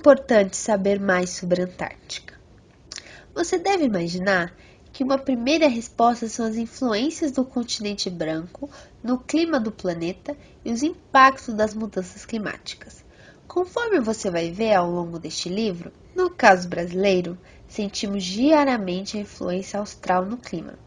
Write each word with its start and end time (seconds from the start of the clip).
importante 0.00 0.56
saber 0.56 0.98
mais 0.98 1.28
sobre 1.28 1.60
a 1.60 1.64
Antártica? 1.66 2.34
Você 3.34 3.58
deve 3.58 3.84
imaginar 3.84 4.56
que 4.90 5.04
uma 5.04 5.18
primeira 5.18 5.68
resposta 5.68 6.26
são 6.26 6.46
as 6.46 6.56
influências 6.56 7.32
do 7.32 7.44
continente 7.44 8.08
branco 8.08 8.70
no 9.04 9.18
clima 9.18 9.60
do 9.60 9.70
planeta 9.70 10.34
e 10.64 10.72
os 10.72 10.82
impactos 10.82 11.52
das 11.52 11.74
mudanças 11.74 12.24
climáticas. 12.24 13.04
Conforme 13.46 14.00
você 14.00 14.30
vai 14.30 14.50
ver 14.50 14.72
ao 14.72 14.90
longo 14.90 15.18
deste 15.18 15.50
livro, 15.50 15.92
no 16.16 16.30
caso 16.30 16.66
brasileiro, 16.66 17.36
sentimos 17.68 18.24
diariamente 18.24 19.18
a 19.18 19.20
influência 19.20 19.78
austral 19.78 20.24
no 20.24 20.38
clima. 20.38 20.78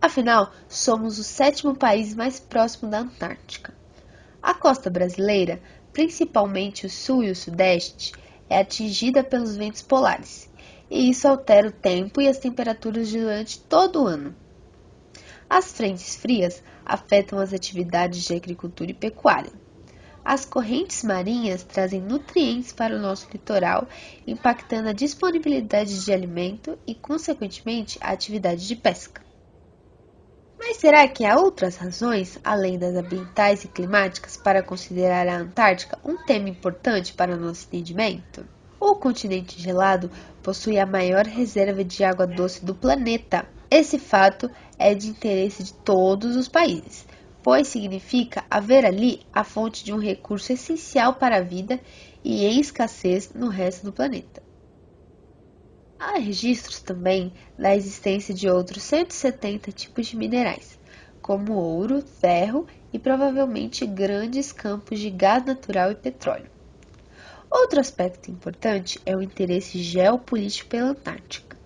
Afinal, 0.00 0.52
somos 0.68 1.18
o 1.18 1.24
sétimo 1.24 1.74
país 1.74 2.14
mais 2.14 2.38
próximo 2.38 2.88
da 2.88 3.00
Antártica. 3.00 3.74
A 4.40 4.54
costa 4.54 4.88
brasileira, 4.88 5.60
principalmente 5.92 6.86
o 6.86 6.90
sul 6.90 7.24
e 7.24 7.30
o 7.32 7.36
sudeste, 7.36 8.12
é 8.52 8.60
atingida 8.60 9.24
pelos 9.24 9.56
ventos 9.56 9.82
polares 9.82 10.50
e 10.92 11.08
isso 11.08 11.26
altera 11.26 11.68
o 11.68 11.72
tempo 11.72 12.20
e 12.20 12.28
as 12.28 12.36
temperaturas 12.36 13.10
durante 13.10 13.58
todo 13.60 14.02
o 14.02 14.06
ano. 14.06 14.36
As 15.48 15.72
frentes 15.72 16.16
frias 16.16 16.62
afetam 16.84 17.38
as 17.38 17.54
atividades 17.54 18.24
de 18.24 18.34
agricultura 18.34 18.90
e 18.90 18.94
pecuária. 18.94 19.52
As 20.22 20.44
correntes 20.44 21.02
marinhas 21.02 21.62
trazem 21.62 22.00
nutrientes 22.00 22.72
para 22.72 22.94
o 22.94 22.98
nosso 22.98 23.26
litoral, 23.32 23.88
impactando 24.26 24.90
a 24.90 24.92
disponibilidade 24.92 26.04
de 26.04 26.12
alimento 26.12 26.78
e, 26.86 26.94
consequentemente, 26.94 27.98
a 28.00 28.10
atividade 28.10 28.68
de 28.68 28.76
pesca. 28.76 29.31
Mas 30.72 30.80
será 30.80 31.06
que 31.06 31.26
há 31.26 31.36
outras 31.36 31.76
razões, 31.76 32.38
além 32.42 32.78
das 32.78 32.96
ambientais 32.96 33.62
e 33.62 33.68
climáticas, 33.68 34.38
para 34.38 34.62
considerar 34.62 35.28
a 35.28 35.36
Antártica 35.36 35.98
um 36.02 36.16
tema 36.16 36.48
importante 36.48 37.12
para 37.12 37.36
nosso 37.36 37.66
entendimento? 37.66 38.42
O 38.80 38.94
continente 38.94 39.60
gelado 39.60 40.10
possui 40.42 40.78
a 40.78 40.86
maior 40.86 41.26
reserva 41.26 41.84
de 41.84 42.02
água 42.02 42.26
doce 42.26 42.64
do 42.64 42.74
planeta. 42.74 43.46
Esse 43.70 43.98
fato 43.98 44.50
é 44.78 44.94
de 44.94 45.08
interesse 45.08 45.62
de 45.62 45.74
todos 45.74 46.36
os 46.36 46.48
países, 46.48 47.06
pois 47.42 47.68
significa 47.68 48.42
haver 48.50 48.86
ali 48.86 49.20
a 49.30 49.44
fonte 49.44 49.84
de 49.84 49.92
um 49.92 49.98
recurso 49.98 50.54
essencial 50.54 51.16
para 51.16 51.36
a 51.36 51.42
vida 51.42 51.78
e 52.24 52.46
em 52.46 52.58
escassez 52.58 53.30
no 53.34 53.48
resto 53.48 53.84
do 53.84 53.92
planeta. 53.92 54.41
Há 56.04 56.18
registros 56.18 56.80
também 56.80 57.32
da 57.56 57.76
existência 57.76 58.34
de 58.34 58.48
outros 58.48 58.82
170 58.82 59.70
tipos 59.70 60.08
de 60.08 60.16
minerais, 60.16 60.76
como 61.22 61.52
ouro, 61.52 62.02
ferro 62.02 62.66
e 62.92 62.98
provavelmente 62.98 63.86
grandes 63.86 64.50
campos 64.50 64.98
de 64.98 65.08
gás 65.08 65.46
natural 65.46 65.92
e 65.92 65.94
petróleo. 65.94 66.50
Outro 67.48 67.78
aspecto 67.78 68.32
importante 68.32 69.00
é 69.06 69.16
o 69.16 69.22
interesse 69.22 69.80
geopolítico 69.80 70.70
pela 70.70 70.90
Antártica, 70.90 71.56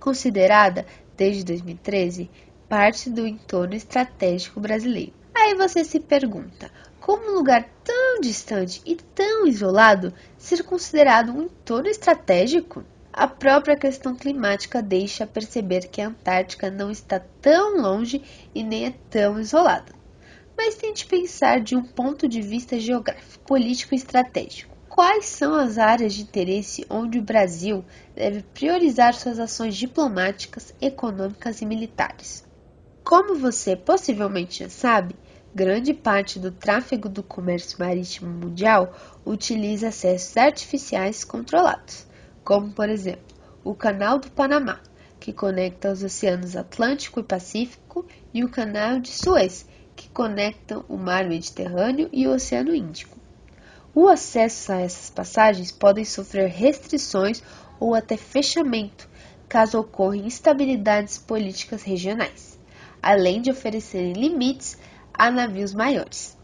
considerada 0.00 0.86
desde 1.14 1.44
2013 1.44 2.30
parte 2.66 3.10
do 3.10 3.26
entorno 3.26 3.74
estratégico 3.74 4.60
brasileiro. 4.60 5.12
Aí 5.34 5.54
você 5.56 5.84
se 5.84 6.00
pergunta, 6.00 6.70
como 6.98 7.32
um 7.32 7.34
lugar 7.34 7.68
tão 7.84 8.18
distante 8.22 8.80
e 8.86 8.96
tão 8.96 9.46
isolado 9.46 10.10
ser 10.38 10.62
considerado 10.62 11.32
um 11.32 11.42
entorno 11.42 11.90
estratégico? 11.90 12.82
A 13.16 13.28
própria 13.28 13.76
questão 13.76 14.12
climática 14.16 14.82
deixa 14.82 15.24
perceber 15.24 15.86
que 15.86 16.00
a 16.00 16.08
Antártica 16.08 16.68
não 16.68 16.90
está 16.90 17.20
tão 17.40 17.80
longe 17.80 18.20
e 18.52 18.64
nem 18.64 18.86
é 18.86 18.94
tão 19.08 19.38
isolada. 19.38 19.92
Mas 20.58 20.74
tente 20.74 21.06
pensar 21.06 21.60
de 21.60 21.76
um 21.76 21.82
ponto 21.84 22.26
de 22.26 22.42
vista 22.42 22.76
geográfico, 22.76 23.44
político 23.46 23.94
e 23.94 23.98
estratégico. 23.98 24.76
Quais 24.88 25.26
são 25.26 25.54
as 25.54 25.78
áreas 25.78 26.12
de 26.12 26.22
interesse 26.22 26.84
onde 26.90 27.20
o 27.20 27.22
Brasil 27.22 27.84
deve 28.16 28.42
priorizar 28.42 29.14
suas 29.14 29.38
ações 29.38 29.76
diplomáticas, 29.76 30.74
econômicas 30.80 31.62
e 31.62 31.66
militares? 31.66 32.44
Como 33.04 33.36
você 33.36 33.76
possivelmente 33.76 34.64
já 34.64 34.68
sabe, 34.68 35.14
grande 35.54 35.94
parte 35.94 36.40
do 36.40 36.50
tráfego 36.50 37.08
do 37.08 37.22
comércio 37.22 37.78
marítimo 37.78 38.28
mundial 38.28 38.92
utiliza 39.24 39.88
acessos 39.88 40.36
artificiais 40.36 41.22
controlados, 41.22 42.08
como 42.44 42.70
por 42.72 42.88
exemplo 42.88 43.34
o 43.64 43.74
Canal 43.74 44.18
do 44.18 44.30
Panamá, 44.30 44.78
que 45.18 45.32
conecta 45.32 45.90
os 45.90 46.02
oceanos 46.02 46.54
Atlântico 46.54 47.18
e 47.18 47.22
Pacífico, 47.22 48.06
e 48.32 48.44
o 48.44 48.50
Canal 48.50 49.00
de 49.00 49.08
Suez, 49.08 49.66
que 49.96 50.10
conectam 50.10 50.84
o 50.86 50.98
Mar 50.98 51.26
Mediterrâneo 51.26 52.10
e 52.12 52.26
o 52.26 52.34
Oceano 52.34 52.74
Índico. 52.74 53.16
O 53.94 54.06
acesso 54.06 54.70
a 54.70 54.80
essas 54.82 55.08
passagens 55.08 55.72
podem 55.72 56.04
sofrer 56.04 56.50
restrições 56.50 57.42
ou 57.80 57.94
até 57.94 58.18
fechamento, 58.18 59.08
caso 59.48 59.78
ocorram 59.78 60.26
instabilidades 60.26 61.16
políticas 61.16 61.82
regionais, 61.82 62.60
além 63.00 63.40
de 63.40 63.50
oferecerem 63.50 64.12
limites 64.12 64.76
a 65.14 65.30
navios 65.30 65.72
maiores. 65.72 66.36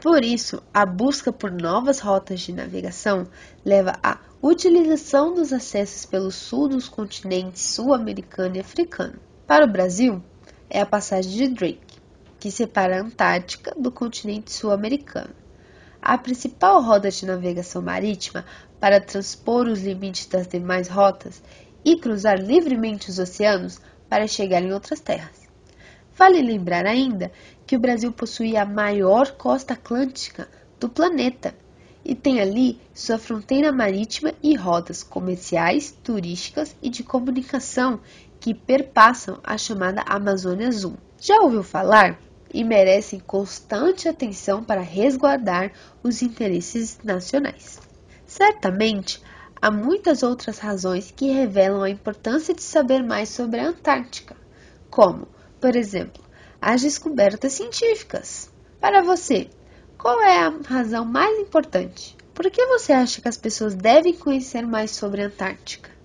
Por 0.00 0.24
isso, 0.24 0.62
a 0.72 0.86
busca 0.86 1.32
por 1.32 1.50
novas 1.50 2.00
rotas 2.00 2.40
de 2.40 2.52
navegação 2.52 3.26
leva 3.64 3.98
à 4.02 4.18
utilização 4.40 5.34
dos 5.34 5.52
acessos 5.52 6.06
pelo 6.06 6.30
sul 6.30 6.68
dos 6.68 6.88
continentes 6.88 7.62
sul-americano 7.62 8.56
e 8.56 8.60
africano. 8.60 9.18
Para 9.46 9.64
o 9.64 9.70
Brasil, 9.70 10.22
é 10.70 10.80
a 10.80 10.86
passagem 10.86 11.32
de 11.32 11.48
Drake, 11.48 11.98
que 12.38 12.50
separa 12.50 12.96
a 12.96 13.02
Antártica 13.02 13.74
do 13.76 13.90
continente 13.90 14.52
sul-americano 14.52 15.34
a 16.00 16.16
principal 16.16 16.82
rota 16.82 17.10
de 17.10 17.26
navegação 17.26 17.82
marítima 17.82 18.44
para 18.80 19.00
transpor 19.00 19.66
os 19.66 19.82
limites 19.82 20.26
das 20.26 20.46
demais 20.46 20.88
rotas 20.88 21.42
e 21.84 21.98
cruzar 21.98 22.38
livremente 22.38 23.10
os 23.10 23.18
oceanos 23.18 23.80
para 24.08 24.26
chegar 24.26 24.62
em 24.62 24.72
outras 24.72 25.00
terras. 25.00 25.47
Vale 26.18 26.42
lembrar 26.42 26.84
ainda 26.84 27.30
que 27.64 27.76
o 27.76 27.78
Brasil 27.78 28.10
possui 28.10 28.56
a 28.56 28.66
maior 28.66 29.30
costa 29.36 29.74
atlântica 29.74 30.48
do 30.80 30.88
planeta 30.88 31.54
e 32.04 32.12
tem 32.12 32.40
ali 32.40 32.80
sua 32.92 33.18
fronteira 33.18 33.70
marítima 33.70 34.34
e 34.42 34.56
rotas 34.56 35.04
comerciais, 35.04 35.94
turísticas 36.02 36.74
e 36.82 36.90
de 36.90 37.04
comunicação 37.04 38.00
que 38.40 38.52
perpassam 38.52 39.38
a 39.44 39.56
chamada 39.56 40.02
Amazônia 40.08 40.66
Azul. 40.66 40.94
Já 41.20 41.40
ouviu 41.40 41.62
falar 41.62 42.18
e 42.52 42.64
merecem 42.64 43.20
constante 43.20 44.08
atenção 44.08 44.64
para 44.64 44.80
resguardar 44.80 45.70
os 46.02 46.20
interesses 46.20 46.98
nacionais. 47.04 47.80
Certamente, 48.26 49.22
há 49.62 49.70
muitas 49.70 50.24
outras 50.24 50.58
razões 50.58 51.12
que 51.12 51.30
revelam 51.30 51.80
a 51.80 51.90
importância 51.90 52.52
de 52.52 52.62
saber 52.62 53.04
mais 53.04 53.28
sobre 53.28 53.60
a 53.60 53.68
Antártica, 53.68 54.36
como, 54.90 55.28
por 55.60 55.76
exemplo, 55.76 56.22
as 56.60 56.82
descobertas 56.82 57.52
científicas. 57.52 58.50
Para 58.80 59.02
você, 59.02 59.48
qual 59.96 60.20
é 60.22 60.38
a 60.38 60.54
razão 60.66 61.04
mais 61.04 61.38
importante? 61.38 62.16
Por 62.32 62.48
que 62.50 62.64
você 62.66 62.92
acha 62.92 63.20
que 63.20 63.28
as 63.28 63.36
pessoas 63.36 63.74
devem 63.74 64.14
conhecer 64.14 64.64
mais 64.66 64.92
sobre 64.92 65.22
a 65.22 65.26
Antártica? 65.26 65.97